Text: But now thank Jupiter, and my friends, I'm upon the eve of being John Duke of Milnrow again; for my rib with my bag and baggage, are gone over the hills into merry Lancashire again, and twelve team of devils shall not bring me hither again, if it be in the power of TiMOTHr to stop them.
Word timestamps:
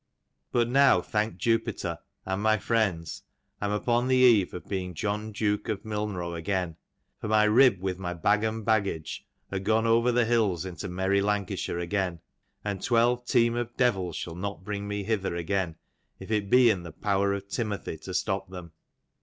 But 0.51 0.67
now 0.67 0.99
thank 0.99 1.37
Jupiter, 1.37 1.99
and 2.25 2.41
my 2.41 2.57
friends, 2.57 3.21
I'm 3.61 3.69
upon 3.69 4.07
the 4.07 4.15
eve 4.15 4.51
of 4.51 4.67
being 4.67 4.95
John 4.95 5.31
Duke 5.31 5.69
of 5.69 5.83
Milnrow 5.85 6.33
again; 6.33 6.77
for 7.19 7.27
my 7.27 7.43
rib 7.43 7.79
with 7.79 7.99
my 7.99 8.15
bag 8.15 8.43
and 8.43 8.65
baggage, 8.65 9.27
are 9.51 9.59
gone 9.59 9.85
over 9.85 10.11
the 10.11 10.25
hills 10.25 10.65
into 10.65 10.87
merry 10.87 11.21
Lancashire 11.21 11.77
again, 11.77 12.19
and 12.65 12.81
twelve 12.81 13.27
team 13.27 13.55
of 13.55 13.77
devils 13.77 14.15
shall 14.15 14.33
not 14.33 14.63
bring 14.63 14.87
me 14.87 15.03
hither 15.03 15.35
again, 15.35 15.75
if 16.19 16.31
it 16.31 16.49
be 16.49 16.71
in 16.71 16.81
the 16.81 16.91
power 16.91 17.31
of 17.33 17.47
TiMOTHr 17.47 17.97
to 18.01 18.13
stop 18.15 18.49
them. 18.49 18.71